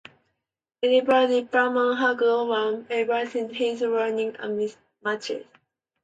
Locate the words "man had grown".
1.69-2.49